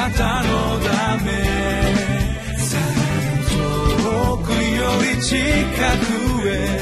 [0.00, 1.30] なたのため
[3.50, 4.56] 遠くよ
[5.14, 6.80] り近くへ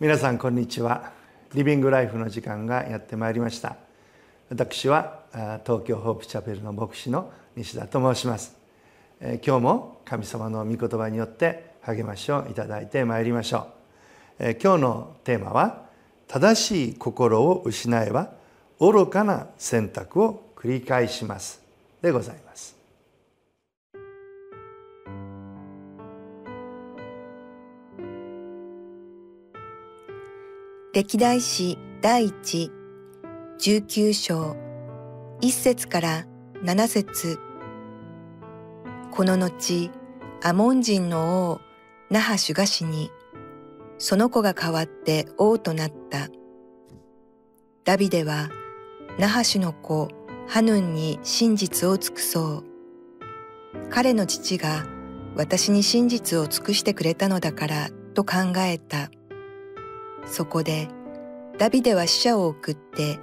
[0.00, 1.12] 皆さんこんにちは。
[1.52, 3.76] リビングライフの時間がやってまいりました。
[4.48, 5.24] 私は
[5.66, 8.56] 東京ホープチャペルの牧師の西田と申します。
[9.20, 13.64] 今日も神様の御言葉によって励ましをいただいてまいりましょう。
[14.40, 15.86] え今日のテーマは
[16.28, 18.30] 正しい心を失えば
[18.78, 21.62] 愚かな選択を繰り返します。
[22.02, 22.76] でございます。
[30.94, 32.72] 歴代史第一
[33.58, 34.56] 19章
[35.40, 36.26] 1節から
[36.62, 37.38] 7節。
[39.12, 39.90] この後
[40.42, 41.67] アモン人の王
[42.10, 43.10] ナハシュガシに
[43.98, 46.28] その子が代わって王となった。
[47.84, 48.48] ダビデは
[49.18, 50.08] ナハシュの子
[50.46, 52.64] ハヌンに真実を尽くそう。
[53.90, 54.86] 彼の父が
[55.36, 59.10] 私に真実を尽くしてくれたのだからと考えた。
[60.24, 60.88] そこで
[61.58, 63.18] ダビデは死者を送って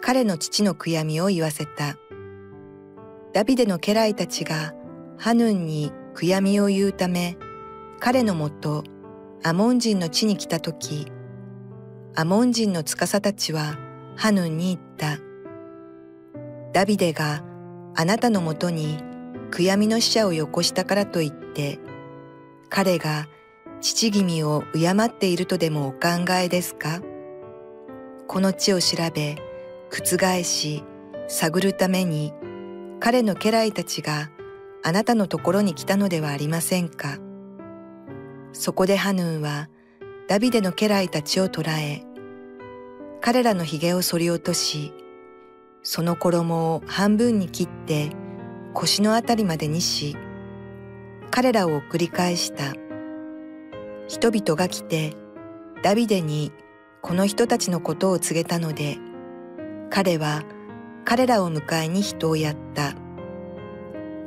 [0.00, 1.96] 彼の父の悔やみを言わせた。
[3.32, 4.74] ダビデの家来たちが
[5.16, 7.36] ハヌンに悔やみを言うため
[8.06, 8.84] 彼のもと
[9.42, 11.10] アモン人の地に来た時
[12.14, 13.78] アモン人の司たちは
[14.14, 15.16] ハヌンに言った。
[16.74, 17.42] ダビデが
[17.96, 18.98] あなたのもとに
[19.50, 21.78] 悔やみの使者をよこしたからといって
[22.68, 23.26] 彼が
[23.80, 27.00] 父君を敬っているとでもお考えですか？
[28.28, 29.36] この地を調べ、
[29.88, 30.84] 覆し、
[31.26, 32.34] 探るために、
[33.00, 34.28] 彼の家来たちが
[34.82, 37.16] あなたのところに来たのではありませんか？
[38.54, 39.68] そこでハヌンは
[40.26, 42.02] ダビデの家来たちを捕らえ、
[43.20, 44.94] 彼らの髭を剃り落とし、
[45.82, 48.10] その衣を半分に切って
[48.72, 50.16] 腰のあたりまでにし、
[51.30, 52.74] 彼らを送り返した。
[54.08, 55.14] 人々が来て
[55.82, 56.52] ダビデに
[57.00, 58.98] この人たちのことを告げたので
[59.90, 60.42] 彼は
[61.04, 62.94] 彼らを迎えに人をやった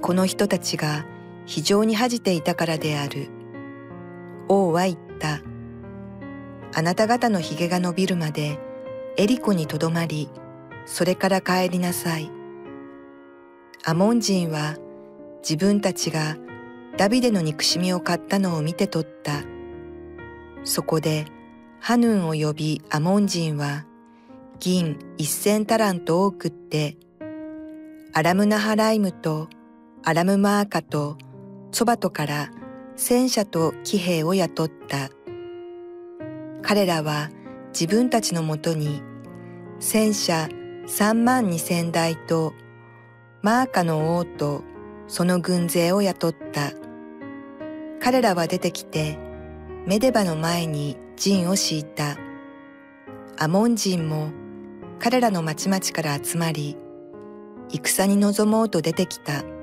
[0.00, 1.06] この人たちが
[1.46, 3.30] 非常に恥じていたからである
[4.48, 5.40] 王は言った。
[6.74, 8.58] あなた方の髭が伸びるまで
[9.16, 10.28] エリコにとどまり
[10.86, 12.30] それから帰りなさい。
[13.84, 14.76] アモン人は
[15.42, 16.36] 自分たちが
[16.96, 19.42] ダビデの憎しみを買ったのを見て取った。
[20.64, 21.26] そこで
[21.80, 23.84] ハヌンを呼びアモン人は
[24.58, 26.96] 銀一千タラントを送って
[28.14, 29.48] アラムナハライムと
[30.02, 31.18] アラムマーカと
[31.72, 32.50] ツバトから
[32.96, 35.10] 戦車と騎兵を雇った。
[36.62, 37.30] 彼らは
[37.72, 39.02] 自分たちのもとに
[39.80, 40.48] 戦車
[40.86, 42.54] 三万二千台と
[43.42, 44.62] マーカの王と
[45.08, 46.72] その軍勢を雇った。
[48.00, 49.18] 彼らは出てきて
[49.86, 52.16] メデバの前に陣を敷いた。
[53.36, 54.30] アモン人も
[55.00, 56.76] 彼らの町々から集まり、
[57.70, 59.53] 戦に臨もうと出てきた。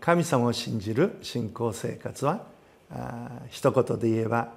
[0.00, 2.44] 神様を信じる信仰生活は
[3.48, 4.52] 一言で言えば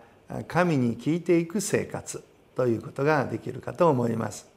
[0.48, 2.24] 神に聞いていく生活
[2.56, 4.48] ということができるかと思います。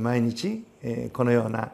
[0.00, 0.64] 毎日
[1.12, 1.70] このような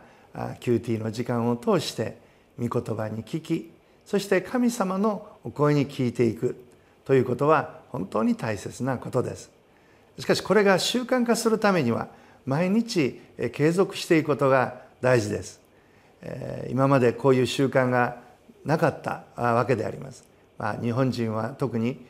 [0.61, 2.19] QT の時間を通して
[2.59, 3.73] 御言葉に聞き
[4.05, 6.65] そして神様のお声に聞いていく
[7.05, 9.51] ということは本当に大切なことです。
[10.19, 12.09] しかしこれが習慣化するためには
[12.47, 13.21] 毎日
[13.53, 15.60] 継続していくことが大事です。
[16.71, 18.19] 今までこういう習慣が
[18.65, 20.25] なかったわけであります、
[20.59, 22.05] まあ、日本人は特に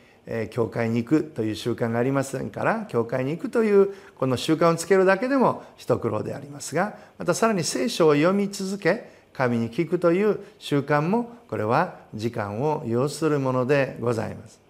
[0.51, 14.61] 教会に行くという習慣がありませんから教会に行くというこの習慣をつけるだけでも一苦労でありますがまたさらに聖書を読み続け神に聞くという習慣もこれは時間を要するものでございます。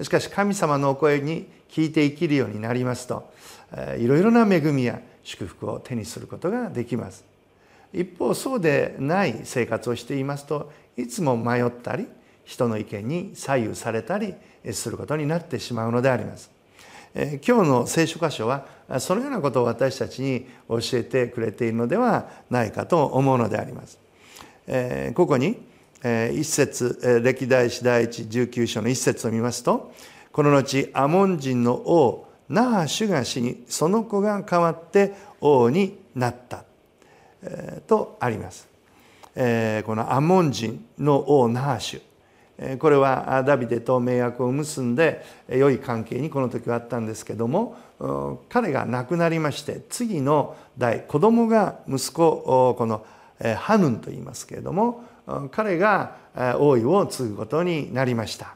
[0.00, 3.30] しかし神様のお声に聞いて生きるようになりますと
[3.98, 7.31] いろいろな恵みや祝福を手にすることができます。
[7.92, 12.06] 一方そうでない生活をしていますといつも迷ったり
[12.44, 14.34] 人の意見に左右されたり
[14.72, 16.50] することになってしまうのであります。
[17.14, 18.66] 今日の聖書箇所は
[18.98, 23.98] そのようなことを私たちに教えてくれているのではないかと思うのであります。
[25.14, 25.62] ここに
[26.32, 29.92] 一節歴代史第一19章の一節を見ますと
[30.32, 36.64] この後アモン人の王ナハシュが死にその子が代わって王になった。
[37.86, 38.68] とあります。
[39.34, 39.40] こ
[39.94, 42.02] のアモン人の王ナハシュ。
[42.78, 47.76] これはダビデと盟約を結んで良い関係にこの時はあったんですけども
[48.48, 53.04] 彼が亡くなりまして次の代子供が息子この
[53.56, 55.02] ハヌンと言いますけれども
[55.50, 56.16] 彼が
[56.58, 58.54] 王位を継ぐことになりました。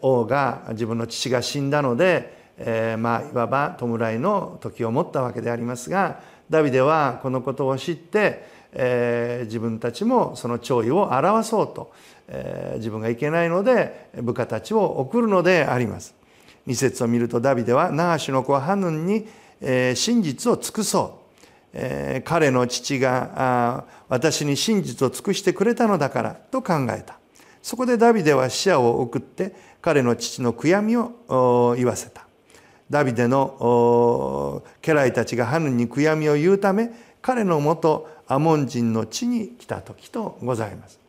[0.00, 6.20] 王が自分の父が死んだのでまあいわば弔いの時を持ったわけでありますが
[6.50, 8.56] ダビデはこのことを知って
[9.44, 11.92] 自分たちもその弔意を表そうと
[12.76, 16.14] 自分がいけないので部下たちを送るのであります。
[16.66, 19.26] 2節を見るとダビデはナーシュの子ハヌンに
[19.94, 21.20] 真実を尽くそ
[21.72, 22.22] う。
[22.24, 27.18] 彼の父が私に真実を尽くしてくれたのだからと考えた。
[27.62, 32.25] そこでダビデは死者を送って彼の父の悔やみを言わせた。
[32.90, 36.90] ダビデの家来たちがハヌに悔やみを言うため
[37.20, 41.00] 彼のもとアモン人の地に来た時とございます。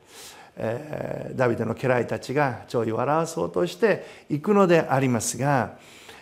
[0.57, 5.77] えダビデの家来たちが弔意を表そうとして行くのでありますが、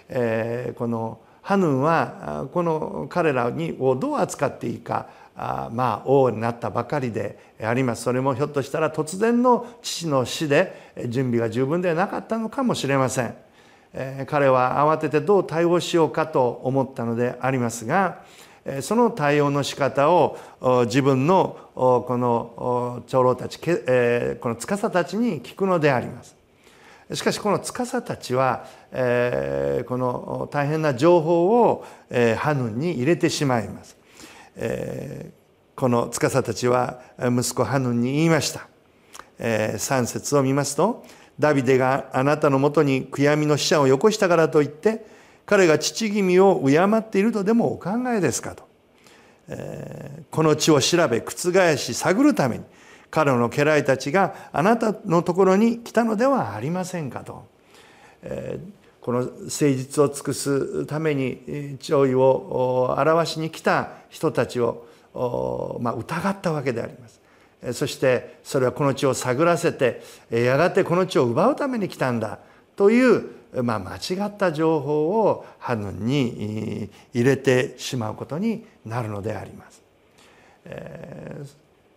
[0.09, 8.03] えこのハヌンはこの彼らにをどう扱っていいかあまあ王になったばかりであります。
[8.03, 13.35] それもひょっとしたら突然の父の死で準備が十分ではなかったのかもしれません、
[14.27, 18.23] 彼は慌ててどう対応しようかと思ったのでありますが
[18.81, 20.37] その対応の仕方を
[20.85, 23.69] 自分のこの長老たちこ
[24.49, 26.35] の司たちに聞くのであります。
[27.13, 31.85] しかしこの司たちはこの大変な情報を
[32.37, 33.95] ハヌンに入れてしまいます。
[35.75, 38.67] この司たちは息子ハヌンに言いました。
[39.37, 41.05] 3節を見ますと
[41.39, 45.05] ダビデがあなたのもとに悔やみの使者をよこしたからといって
[45.45, 48.63] 彼が父君を敬っているとでもお考えですかと、
[49.49, 52.63] えー、この地を調べ覆し探るために
[53.11, 57.45] 彼の家来たちがあなたのところに来たのではありませんかと、
[58.23, 64.87] えー、この誠実を尽くすために弔意を表しに来た人たちを、
[65.79, 67.24] まあ、疑ったわけであります。
[67.73, 72.39] そしてそれはこの地を探らせてやがてこの地を奪うために来たんだ
[72.75, 73.29] という
[73.63, 79.81] まあ、間違った情報をハヌンに入れてしまうことになるのであります。
[80.65, 81.41] え、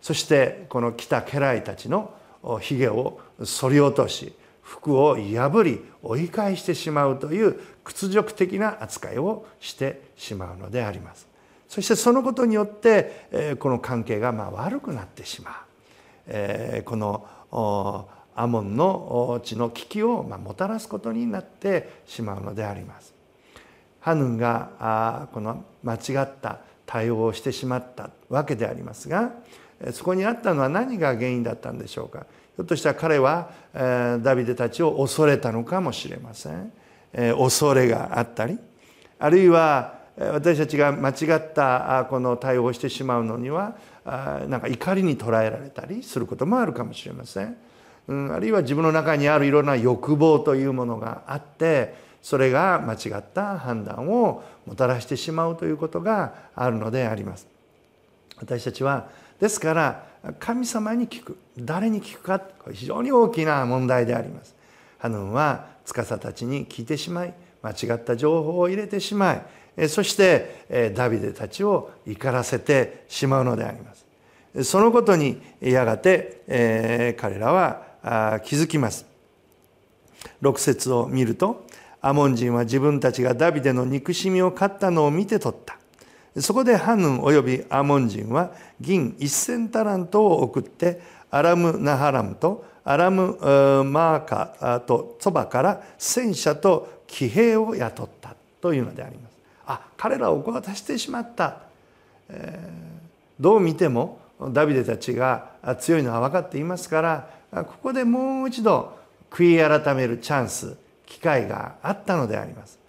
[0.01, 2.13] そしてこの来た家来たちの
[2.61, 11.28] ひげを剃り落とし服を破り追い返してしまうという屈辱的な扱いをしてしまうのであります。
[11.69, 15.63] そしてそのことによってこの関係がま悪くなってしま
[16.27, 16.83] う。
[16.83, 23.13] このアモンの地の危機をもたらすことになってしまうのであります。
[24.01, 29.33] ハヌンがこの間違った対応をしてしまったわけでありますが
[29.91, 32.25] そこにあったのは何が原因だったんでしょうか
[32.55, 36.71] ひょっとしたら彼はダビデたちを恐れたのかもしれません
[37.37, 38.57] 恐れがあったり
[39.19, 43.75] あるいは私たちが間違ったこの対応をしてしまうのには
[44.47, 47.55] なんか怒りに捉えられたりすることもあるかもしれません。
[48.09, 57.47] うん、あるいは自分の中にあるいろんな欲望というものがあってそれが間違った判断をもたらしてしまうということがあるのであります。
[58.37, 60.05] 私たちはですから
[60.39, 64.55] 神様に聞く誰に聞くかこれ非常に大きな問題であります。
[64.97, 69.45] ハヌンは司たちに聞いてしまい間違った情報を入れてしまい
[69.87, 74.09] そしてダビデたちを怒らせてしまうのであります。
[74.63, 79.05] そのことにやがて彼らは気づきます
[80.41, 81.65] 6節を見ると
[82.01, 85.77] アモン人は自分たちがダビデの憎しみを買ったのを見て取った
[86.41, 93.37] そこでハヌン及びアモン人は銀1000タラントを送ってアラム・ナハラムとアラム・
[93.85, 99.28] マーカとそばから戦車と騎兵を雇ったというのであります。
[99.69, 101.59] あ彼らを渡してしまった、
[102.27, 104.19] えー、どう見ても
[104.51, 108.97] ダビデたちが強いのは分かっていますからここでもう一度
[109.29, 112.79] 悔い改めるチャンス機会があったのであります。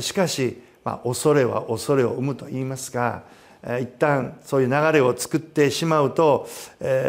[0.00, 3.22] しかし、まあ、恐れは恐れを生むと言いますが
[3.80, 6.46] 一旦そういう流れを作ってしまうと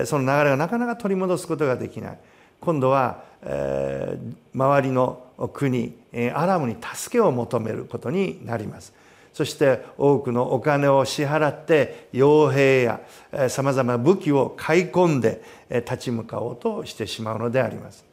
[0.05, 2.19] その流れがなかなか取り戻すことができない。
[2.61, 3.23] 今度は
[4.53, 5.23] 周りの
[5.53, 5.93] 国
[6.33, 8.93] アラムに助けを求めることになります。
[9.33, 13.01] そして多くのお金を支払って傭兵や
[13.49, 18.05] さまざまな武器を買い込んで立ち向かおうとしてしまうのであります。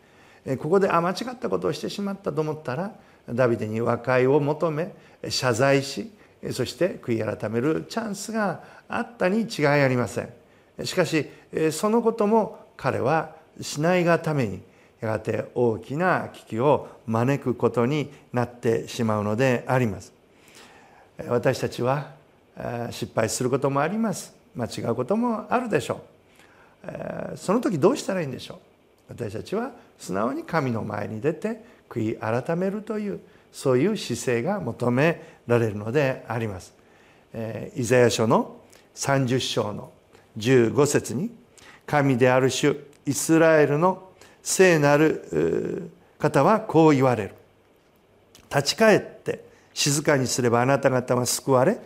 [0.58, 2.92] ここであ間違ったことをしてしまったと思ったら
[3.28, 4.92] ダビデに和解を求め
[5.28, 6.12] 謝罪し
[6.52, 10.28] そして悔い改めるチャンスがあったに違いありません。
[10.84, 11.28] しかし
[11.72, 14.60] そのことも彼はしないがために
[15.00, 20.12] やがて大きな危機を招くことになってしまうのであります
[21.28, 22.12] 私たちは
[22.90, 24.34] 失敗することもあります。
[24.54, 26.02] 間違うこともあるでしょ
[26.84, 27.36] う。
[27.36, 28.58] その時どうしたらいいんでしょう。
[29.08, 33.20] 私たちは素直に神の前に出て悔い改めるという
[33.52, 36.74] そういう姿勢が求められるのであります。
[37.74, 38.56] イザヤ書の
[38.94, 39.92] 30章の
[40.38, 41.30] 15節に
[41.86, 44.10] 神である主イスラエルの
[44.42, 47.34] 聖なる方はこう言われる。
[48.50, 49.44] 立ち返って
[49.76, 51.78] 静かにすればあなた方は救われ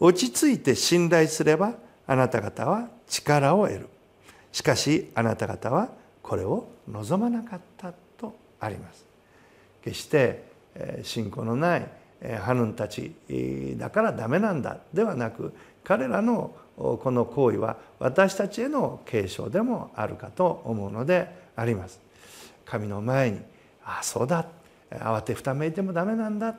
[0.00, 1.74] 落ち着いて信頼すれば
[2.06, 3.88] あなた方は力を得る。
[4.50, 5.90] しかしあなた方は
[6.22, 9.04] これを望まなかったとあります。
[9.82, 10.42] 決して
[11.02, 11.86] 信仰のない
[12.40, 13.12] ハヌンたち
[13.76, 15.52] だからダメなんだではなく
[15.84, 22.00] 彼らのこの行為は私たちへの継承でもあるかと思うのであります。
[22.64, 23.40] 神の前に
[23.84, 24.46] ああそうだ。
[24.90, 26.54] 慌てふためいてもダメなんだ。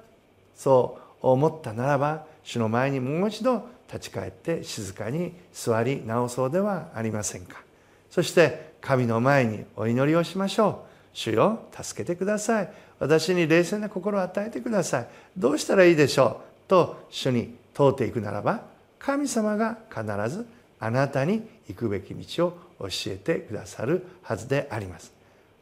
[0.55, 7.61] そう思ったならば主の前にもう一度立ち返って静かに座り直そうではありませんか。
[8.09, 10.95] そして神の前にお祈りをしましょう。
[11.13, 12.69] 主よ助けてください。
[12.99, 15.07] 私に冷静な心を与えてください。
[15.37, 16.69] どうしたらいいでしょう？
[16.69, 18.63] と主に問うていくならば
[18.99, 20.47] 神様が必ず
[20.79, 25.13] あなたに行くべき道を教えてくださるはずであります。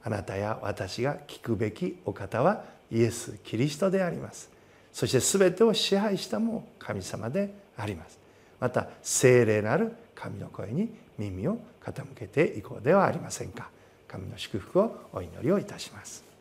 [0.04, 4.53] あなたや私が聞くべきお方はイエス・キリストであります。
[4.94, 8.20] そして全てを支配したも神様であります。
[8.60, 13.70] また聖霊なる神の声に耳を傾けていこうではありませんか。
[14.08, 16.33] 神の祝福をお祈りをいたします。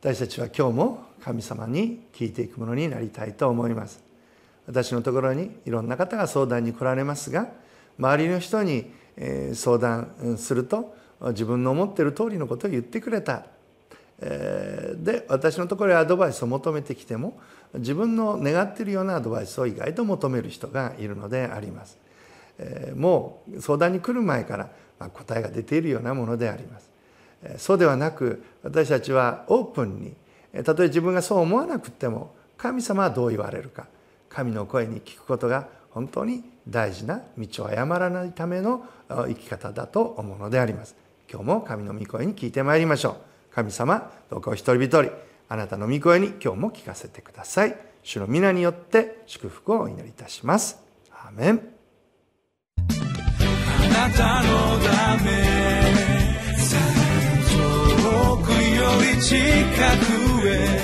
[0.00, 4.00] 私たちは今日も神様に聞いていくものになりたいと思います。
[4.68, 7.48] 私のところにいろんな方が相談に来られますが
[7.98, 8.92] 周りの人に
[9.54, 10.94] 相談すると
[11.30, 13.46] 自分の思ってる通りのことを言ってくれた。
[14.20, 17.40] で私のところへアドバイスを求めてきても
[17.74, 21.98] 自分の願っているようなアドバイスを意外と求める人がいるのであります。
[22.94, 24.56] もう相談に来る前か
[25.00, 26.88] ら答えが出ているようなものであります。
[27.56, 30.14] そうではなく私たちはオープンに
[30.64, 33.86] たとえ自分がそう思わなくても神様はどう言われるか
[34.28, 40.94] 神の声に聞くことが本当に大事な道を誤らないための生き方だと思うのであります。
[41.30, 43.10] 今日も神の御声に聞いてまいりましょ
[43.52, 43.54] う。
[43.54, 45.10] 神様どうかお一人一人
[45.48, 47.76] あなたの御声に今日も聞かせてください。
[48.02, 50.78] 主の皆によって祝福をお祈りいたします。
[51.10, 51.60] アーメン。
[52.76, 54.78] あなたの
[55.18, 55.67] ため
[58.88, 60.78] 요리 치카구에